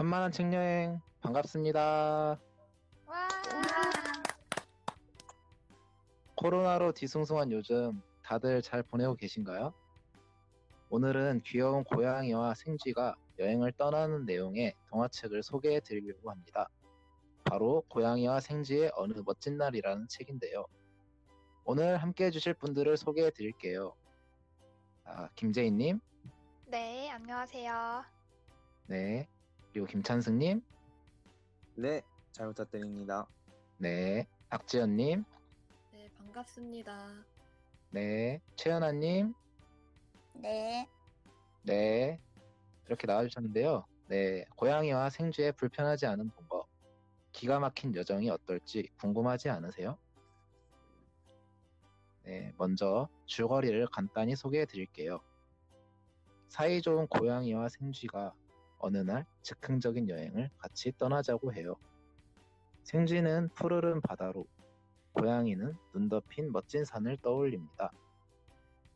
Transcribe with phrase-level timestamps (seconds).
[0.00, 2.40] 산만한 책여행 반갑습니다.
[3.04, 3.28] 와.
[6.36, 9.74] 코로나로 뒤숭숭한 요즘 다들 잘 보내고 계신가요?
[10.88, 16.70] 오늘은 귀여운 고양이와 생쥐가 여행을 떠나는 내용의 동화책을 소개해 드리려고 합니다.
[17.44, 20.64] 바로 고양이와 생쥐의 어느 멋진 날이라는 책인데요.
[21.66, 23.94] 오늘 함께 해주실 분들을 소개해 드릴게요.
[25.04, 26.00] 아, 김재인님,
[26.68, 28.02] 네, 안녕하세요.
[28.86, 29.28] 네,
[29.72, 30.62] 그리고 김찬승님,
[31.76, 32.02] 네,
[32.32, 33.26] 잘 부탁드립니다.
[33.78, 35.24] 네, 박지연님,
[35.92, 37.24] 네, 반갑습니다.
[37.90, 39.32] 네, 최연아님,
[40.34, 40.88] 네,
[41.62, 42.20] 네,
[42.86, 43.84] 이렇게 나와주셨는데요.
[44.08, 46.66] 네, 고양이와 생쥐의 불편하지 않은 방법,
[47.30, 49.96] 기가 막힌 여정이 어떨지 궁금하지 않으세요?
[52.24, 55.20] 네, 먼저 줄거리를 간단히 소개해 드릴게요.
[56.48, 58.34] 사이좋은 고양이와 생쥐가
[58.80, 61.76] 어느 날 즉흥적인 여행을 같이 떠나자고 해요.
[62.84, 64.46] 생쥐는 푸르른 바다로,
[65.12, 67.92] 고양이는 눈 덮인 멋진 산을 떠올립니다.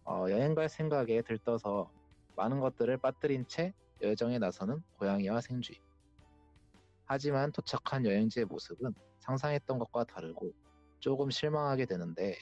[0.05, 1.91] 어, 여행 갈 생각에 들떠서
[2.37, 5.81] 많은 것들을 빠뜨린 채 여정에 나서는 고양이와 생쥐.
[7.07, 10.53] 하지만 도착한 여행지의 모습은 상상했던 것과 다르고
[11.01, 12.37] 조금 실망하게 되는데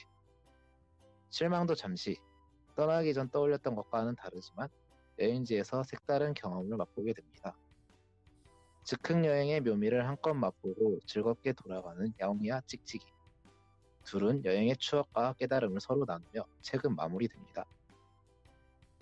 [1.29, 2.17] 실망도 잠시
[2.75, 4.69] 떠나기 전 떠올렸던 것과는 다르지만
[5.19, 7.57] 여행지에서 색다른 경험을 맛보게 됩니다.
[8.83, 13.05] 즉흥 여행의 묘미를 한껏 맛보고 즐겁게 돌아가는 야옹이와 찍찍이.
[14.05, 17.65] 둘은 여행의 추억과 깨달음을 서로 나누며 책은 마무리됩니다.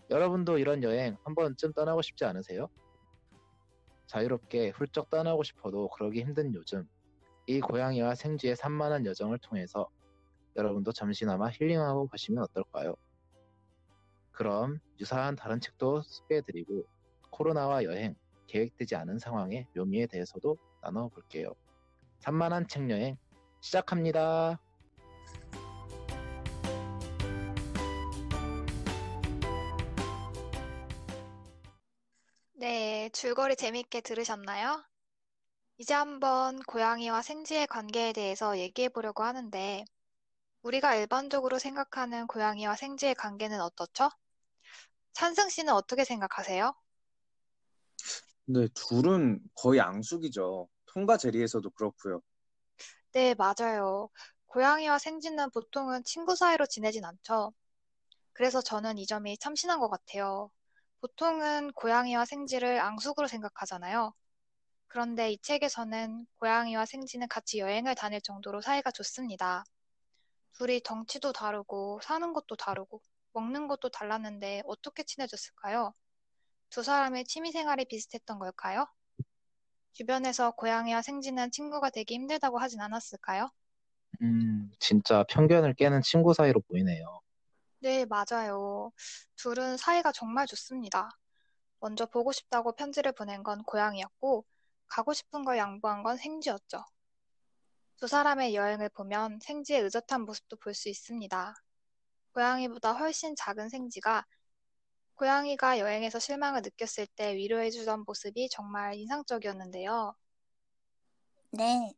[0.09, 2.67] 여러분도 이런 여행 한 번쯤 떠나고 싶지 않으세요?
[4.05, 6.87] 자유롭게 훌쩍 떠나고 싶어도 그러기 힘든 요즘,
[7.47, 9.89] 이 고양이와 생쥐의 산만한 여정을 통해서
[10.57, 12.95] 여러분도 잠시나마 힐링하고 가시면 어떨까요?
[14.31, 16.85] 그럼 유사한 다른 책도 소개해드리고
[17.29, 18.15] 코로나와 여행,
[18.47, 21.53] 계획되지 않은 상황의 묘미에 대해서도 나눠볼게요.
[22.19, 23.17] 산만한 책 여행
[23.61, 24.59] 시작합니다.
[32.53, 34.83] 네, 줄거리 재밌게 들으셨나요?
[35.79, 39.83] 이제 한번 고양이와 생쥐의 관계에 대해서 얘기해 보려고 하는데,
[40.61, 44.11] 우리가 일반적으로 생각하는 고양이와 생쥐의 관계는 어떻죠?
[45.13, 46.73] 찬승 씨는 어떻게 생각하세요?
[48.45, 50.67] 네, 둘은 거의 앙숙이죠.
[50.87, 52.21] 톰과 제리에서도 그렇고요.
[53.13, 54.09] 네, 맞아요.
[54.47, 57.53] 고양이와 생쥐는 보통은 친구 사이로 지내진 않죠.
[58.33, 60.51] 그래서 저는 이 점이 참신한 것 같아요.
[61.01, 64.13] 보통은 고양이와 생쥐를 앙숙으로 생각하잖아요.
[64.87, 69.63] 그런데 이 책에서는 고양이와 생쥐는 같이 여행을 다닐 정도로 사이가 좋습니다.
[70.53, 73.01] 둘이 덩치도 다르고 사는 것도 다르고
[73.33, 75.93] 먹는 것도 달랐는데 어떻게 친해졌을까요?
[76.69, 78.87] 두 사람의 취미 생활이 비슷했던 걸까요?
[79.93, 83.49] 주변에서 고양이와 생쥐는 친구가 되기 힘들다고 하진 않았을까요?
[84.21, 87.21] 음, 진짜 편견을 깨는 친구 사이로 보이네요.
[87.79, 88.91] 네, 맞아요.
[89.35, 91.09] 둘은 사이가 정말 좋습니다.
[91.79, 94.45] 먼저 보고 싶다고 편지를 보낸 건 고양이였고,
[94.87, 96.85] 가고 싶은 걸 양보한 건 생쥐였죠.
[97.95, 101.53] 두 사람의 여행을 보면 생쥐의 의젓한 모습도 볼 수 있습니다.
[102.33, 104.25] 고양이보다 훨씬 작은 생쥐가
[105.15, 110.15] 고양이가 여행에서 실망을 느꼈을 때 위로해주던 모습이 정말 인상적이었는데요.
[111.51, 111.93] 네,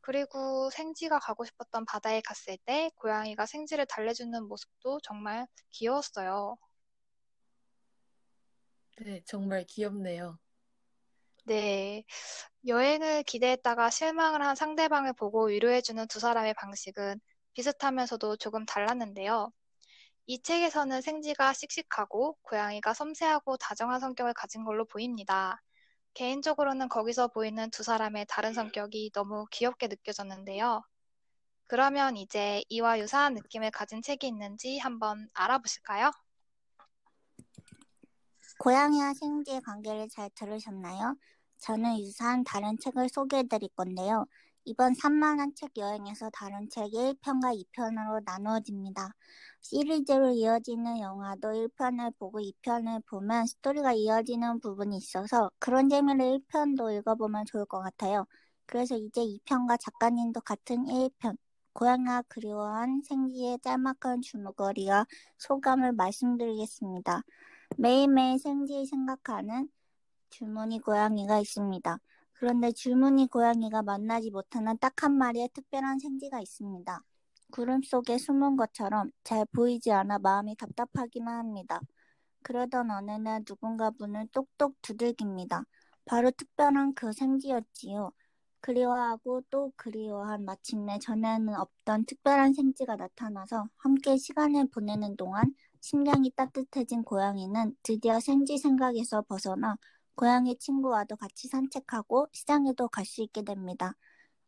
[0.00, 6.56] 그리고 생쥐가 가고 싶었던 바다에 갔을 때 고양이가 생쥐를 달래주는 모습도 정말 귀여웠어요.
[9.00, 10.38] 네, 정말 귀엽네요.
[11.44, 12.04] 네.
[12.66, 17.20] 여행을 기대했다가 실망을 한 상대방을 보고 위로해주는 두 사람의 방식은
[17.54, 19.52] 비슷하면서도 조금 달랐는데요.
[20.26, 25.62] 이 책에서는 생쥐가 씩씩하고 고양이가 섬세하고 다정한 성격을 가진 걸로 보입니다.
[26.14, 30.82] 개인적으로는 거기서 보이는 두 사람의 다른 성격이 너무 귀엽게 느껴졌는데요.
[31.66, 36.10] 그러면 이제 이와 유사한 느낌을 가진 책이 있는지 한번 알아보실까요?
[38.58, 41.16] 고양이와 생쥐의 관계를 잘 들으셨나요?
[41.58, 44.26] 저는 유사한 다른 책을 소개해 드릴 건데요.
[44.64, 49.12] 이번 산만한 책 여행에서 다른 책이 1편과 2편으로 나누어집니다.
[49.60, 57.46] 시리즈로 이어지는 영화도 1편을 보고 2편을 보면 스토리가 이어지는 부분이 있어서 그런 재미로 1편도 읽어보면
[57.46, 58.24] 좋을 것 같아요.
[58.66, 61.36] 그래서 이제 2편과 작가님도 같은 1편,
[61.72, 65.06] 고양이가 그리워한 생쥐의 짤막한 주무거리와
[65.38, 67.22] 소감을 말씀드리겠습니다.
[67.78, 69.68] 매일매일 생쥐 생각하는
[70.30, 71.98] 줄무늬 고양이가 있습니다.
[72.42, 77.00] 그런데 줄무늬 고양이가 만나지 못하는 딱 한 마리의 특별한 생쥐가 있습니다.
[77.52, 81.80] 구름 속에 숨은 것처럼 잘 보이지 않아 마음이 답답하기만 합니다.
[82.42, 85.62] 그러던 어느 날 누군가 문을 똑똑 두들깁니다.
[86.04, 88.10] 바로 특별한 그 생지였지요.
[88.60, 97.04] 그리워하고 또 그리워한 마침내 전에는 없던 특별한 생지가 나타나서 함께 시간을 보내는 동안 심장이 따뜻해진
[97.04, 99.76] 고양이는 드디어 생지 생각에서 벗어나
[100.14, 103.94] 고양이 친구와도 같이 산책하고 시장에도 갈 수 있게 됩니다.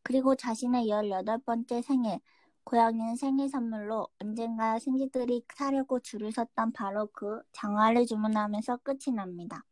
[0.03, 2.21] 그리고 자신의 18번째 생일,
[2.65, 9.65] 고양이는 생일 선물로 언젠가 생쥐들이 사려고 줄을 섰던 바로 그 장화를 주문하면서 끝이 납니다.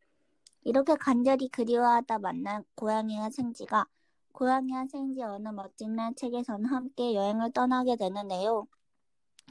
[0.63, 3.85] 이렇게 간절히 그리워하다 만난 고양이와 생쥐가
[4.33, 8.67] 고양이와 생쥐 어느 멋진 날 책에서는 함께 여행을 떠나게 되는데요.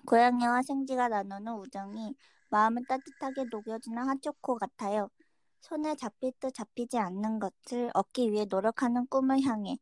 [0.07, 2.15] 고양이와 생쥐가 나누는 우정이
[2.51, 5.11] 마음을 따뜻하게 녹여주는 핫초코 같아요.
[5.63, 9.79] 손에 잡힐 듯 잡히지 않는 것을 얻기 위해 노력하는 꿈을 향해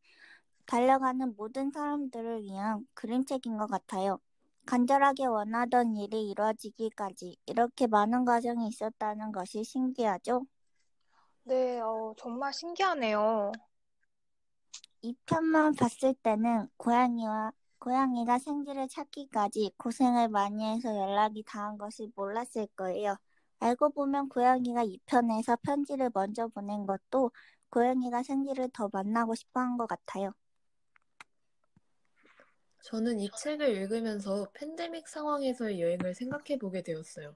[0.67, 4.21] 달려가는 모든 사람들을 위한 그림책인 것 같아요.
[4.67, 10.47] 간절하게 원하던 일이 이루어지기까지 이렇게 많은 과정이 있었다는 것이 신기하죠?
[11.45, 13.53] 네, 어, 정말 신기하네요.
[15.03, 22.67] 이 편만 봤을 때는 고양이와 고양이가 생쥐를 찾기까지 고생을 많이 해서 연락이 닿은 것을 몰랐을
[22.77, 23.17] 거예요.
[23.61, 27.31] 알고 보면 고양이가 이 편에서 편지를 먼저 보낸 것도
[27.71, 30.33] 고양이가 생쥐를 더 만나고 싶어 한 것 같아요.
[32.83, 37.35] 저는 이 책을 읽으면서 팬데믹 상황에서의 여행을 생각해 보게 되었어요.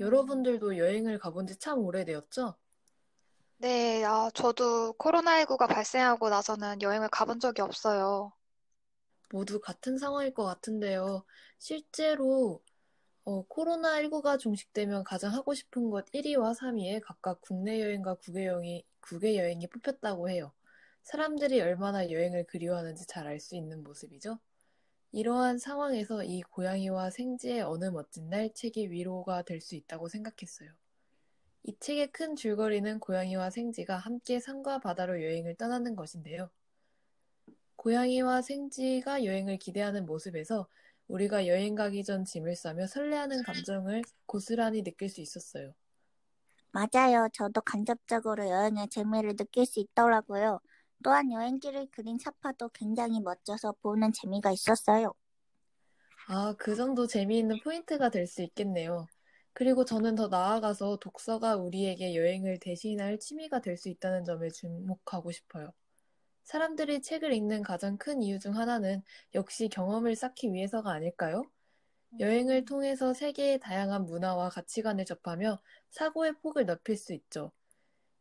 [0.00, 2.56] 여러분들도 여행을 가본 지 참 오래되었죠?
[3.58, 8.32] 네, 아, 저도 코로나19가 발생하고 나서는 여행을 가본 적이 없어요.
[9.30, 11.24] 모두 같은 상황일 것 같은데요.
[11.58, 12.62] 실제로
[13.26, 19.36] 어, 코로나19가 종식되면 가장 하고 싶은 것 1위와 3위에 각각 국내 여행과 국외 여행이, 국외
[19.36, 20.52] 여행이 뽑혔다고 해요.
[21.02, 24.38] 사람들이 얼마나 여행을 그리워하는지 잘 알 수 있는 모습이죠.
[25.10, 30.70] 이러한 상황에서 이 고양이와 생지의 어느 멋진 날 책이 위로가 될 수 있다고 생각했어요.
[31.64, 36.48] 이 책의 큰 줄거리는 고양이와 생지가 함께 산과 바다로 여행을 떠나는 것인데요.
[37.76, 40.68] 고양이와 생지가 여행을 기대하는 모습에서
[41.08, 45.74] 우리가 여행 가기 전 짐을 싸며 설레하는 감정을 고스란히 느낄 수 있었어요.
[46.70, 47.28] 맞아요.
[47.32, 50.60] 저도 간접적으로 여행의 재미를 느낄 수 있더라고요.
[51.02, 55.12] 또한 여행기를 그린 사파도 굉장히 멋져서 보는 재미가 있었어요.
[56.28, 59.06] 아, 그 점도 재미있는 포인트가 될 수 있겠네요.
[59.52, 65.72] 그리고 저는 더 나아가서 독서가 우리에게 여행을 대신할 취미가 될 수 있다는 점에 주목하고 싶어요.
[66.46, 69.02] 사람들이 책을 읽는 가장 큰 이유 중 하나는
[69.34, 71.44] 역시 경험을 쌓기 위해서가 아닐까요?
[72.20, 75.60] 여행을 통해서 세계의 다양한 문화와 가치관을 접하며
[75.90, 77.52] 사고의 폭을 넓힐 수 있죠.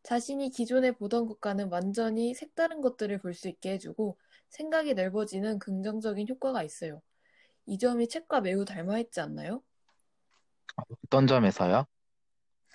[0.03, 4.17] 자신이 기존에 보던 것과는 완전히 색다른 것들을 볼 수 있게 해주고
[4.49, 7.01] 생각이 넓어지는 긍정적인 효과가 있어요.
[7.67, 9.63] 이 점이 책과 매우 닮아 있지 않나요?
[11.03, 11.85] 어떤 점에서요?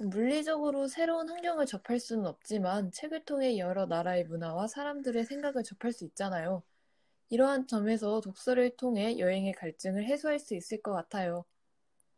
[0.00, 6.04] 물리적으로 새로운 환경을 접할 수는 없지만 책을 통해 여러 나라의 문화와 사람들의 생각을 접할 수
[6.04, 6.64] 있잖아요.
[7.30, 11.44] 이러한 점에서 독서를 통해 여행의 갈증을 해소할 수 있을 것 같아요.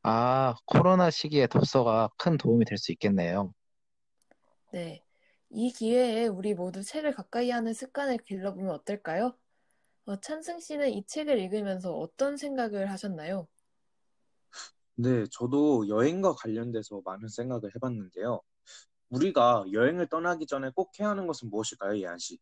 [0.05, 3.53] 아, 코로나 시기에 독서가 큰 도움이 될 수 있겠네요.
[4.71, 5.05] 네.
[5.51, 9.37] 이 기회에 우리 모두 책을 가까이 하는 습관을 길러보면 어떨까요?
[10.07, 13.49] 어, 찬승 씨는 이 책을 읽으면서 어떤 생각을 하셨나요?
[14.95, 18.41] 네, 저도 여행과 관련돼서 많은 생각을 해봤는데요.
[19.11, 22.39] 우리가 여행을 떠나기 전에 꼭 해야 하는 것은 무엇일까요, 예한 씨?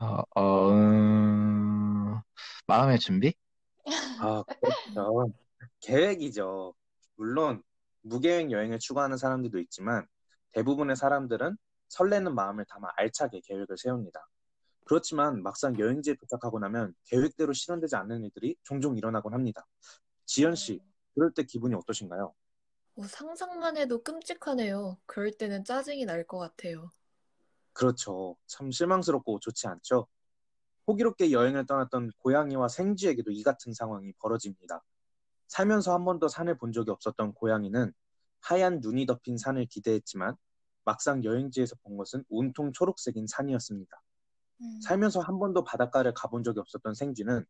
[0.00, 2.20] 어, 어, 음,
[2.66, 3.34] 마음의 준비?
[4.20, 5.32] 아, 그렇죠.
[5.80, 6.74] 계획이죠.
[7.16, 7.62] 물론
[8.02, 10.06] 무계획 여행을 추구하는 사람들도 있지만
[10.52, 11.56] 대부분의 사람들은
[11.88, 14.20] 설레는 마음을 담아 알차게 계획을 세웁니다.
[14.84, 19.66] 그렇지만 막상 여행지에 도착하고 나면 계획대로 실현되지 않는 일들이 종종 일어나곤 합니다.
[20.24, 20.80] 지연 씨,
[21.14, 22.34] 그럴 때 기분이 어떠신가요?
[22.96, 24.98] 어, 상상만 해도 끔찍하네요.
[25.06, 26.92] 그럴 때는 짜증이 날 것 같아요.
[27.72, 28.36] 그렇죠.
[28.46, 30.08] 참 실망스럽고 좋지 않죠?
[30.86, 34.82] 호기롭게 여행을 떠났던 고양이와 생쥐에게도 이 같은 상황이 벌어집니다.
[35.48, 37.92] 살면서 한 번도 산을 본 적이 없었던 고양이는
[38.40, 40.36] 하얀 눈이 덮인 산을 기대했지만
[40.84, 44.02] 막상 여행지에서 본 것은 온통 초록색인 산이었습니다.
[44.60, 47.44] 음, 살면서 한 번도 바닷가를 가본 적이 없었던 생쥐는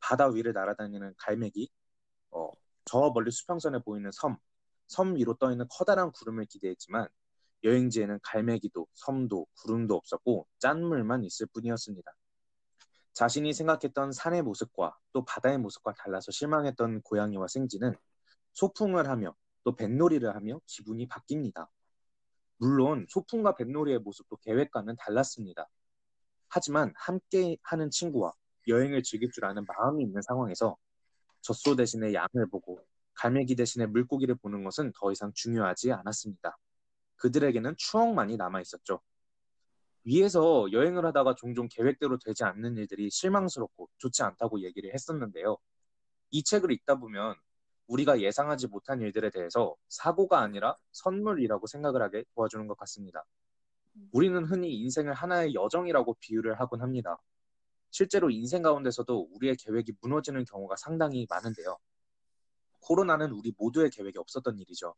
[0.00, 1.70] 바다 위를 날아다니는 갈매기,
[2.30, 2.50] 어,
[2.86, 4.36] 저 멀리 수평선에 보이는 섬,
[4.86, 7.08] 섬 위로 떠 있는 커다란 구름을 기대했지만
[7.64, 12.10] 여행지에는 갈매기도 섬도 구름도 없었고 짠물만 있을 뿐이었습니다.
[13.12, 17.94] 자신이 생각했던 산의 모습과 또 바다의 모습과 달라서 실망했던 고양이와 생쥐는
[18.52, 21.66] 소풍을 하며 또 뱃놀이를 하며 기분이 바뀝니다.
[22.58, 25.66] 물론 소풍과 뱃놀이의 모습도 계획과는 달랐습니다.
[26.48, 28.32] 하지만 함께 하는 친구와
[28.68, 30.76] 여행을 즐길 줄 아는 마음이 있는 상황에서
[31.40, 32.80] 젖소 대신에 양을 보고
[33.14, 36.58] 갈매기 대신에 물고기를 보는 것은 더 이상 중요하지 않았습니다.
[37.16, 39.00] 그들에게는 추억만이 남아 있었죠.
[40.04, 45.56] 위에서 여행을 하다가 종종 계획대로 되지 않는 일들이 실망스럽고 좋지 않다고 얘기를 했었는데요.
[46.30, 47.34] 이 책을 읽다 보면
[47.88, 53.24] 우리가 예상하지 못한 일들에 대해서 사고가 아니라 선물이라고 생각을 하게 도와주는 것 같습니다.
[54.12, 57.18] 우리는 흔히 인생을 하나의 여정이라고 비유를 하곤 합니다.
[57.90, 61.78] 실제로 인생 가운데서도 우리의 계획이 무너지는 경우가 상당히 많은데요.
[62.80, 64.94] 코로나는 우리 모두의 계획이 없었던 일이죠.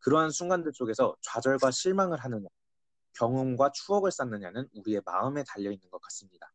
[0.00, 2.46] 그러한 순간들 속에서 좌절과 실망을 하느냐,
[3.14, 6.52] 경험과 추억을 쌓느냐는 우리의 마음에 달려 있는 것 같습니다.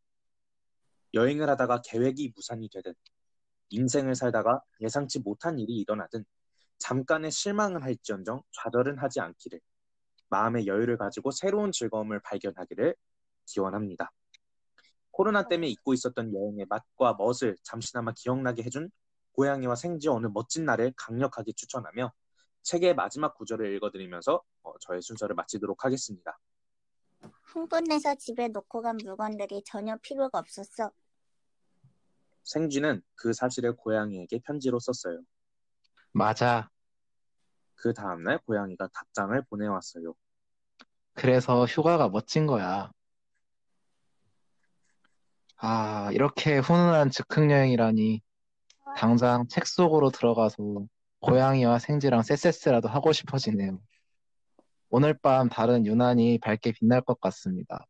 [1.13, 2.93] 여행을 하다가 계획이 무산이 되든,
[3.69, 6.25] 인생을 살다가 예상치 못한 일이 일어나든,
[6.77, 9.59] 잠깐의 실망을 할지언정 좌절은 하지 않기를,
[10.29, 12.95] 마음의 여유를 가지고 새로운 즐거움을 발견하기를
[13.45, 14.11] 기원합니다.
[15.13, 18.89] 코로나 때문에 잊고 있었던 여행의 맛과 멋을 잠시나마 기억나게 해준
[19.33, 22.11] 고양이와 생지 어느 멋진 날을 강력하게 추천하며
[22.63, 26.39] 책의 마지막 구절을 읽어드리면서 어, 저의 순서를 마치도록 하겠습니다.
[27.43, 30.91] 흥분해서 집에 놓고 간 물건들이 전혀 필요가 없었어.
[32.43, 35.21] 생쥐는 그 사실을 고양이에게 편지로 썼어요.
[36.11, 36.69] 맞아.
[37.75, 40.15] 그 다음날 고양이가 답장을 보내왔어요.
[41.13, 42.91] 그래서 휴가가 멋진 거야.
[45.65, 48.21] 아, 이렇게 훈훈한 즉흥 여행이라니.
[48.97, 50.57] 당장 책 속으로 들어가서
[51.21, 53.79] 고양이와 생쥐랑 쎄쎄쎄라도 하고 싶어지네요.
[54.89, 57.87] 오늘 밤 달은 유난히 밝게 빛날 것 같습니다.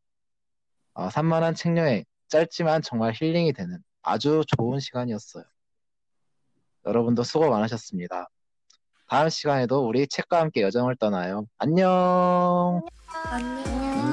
[0.93, 5.43] 아, 산만한 책 여행, 짧지만 정말 힐링이 되는 아주 좋은 시간이었어요.
[6.85, 8.29] 여러분도 수고 많으셨습니다.
[9.07, 11.47] 다음 시간에도 우리 책과 함께 여정을 떠나요.
[11.57, 12.83] 안녕!
[13.31, 14.12] 안녕.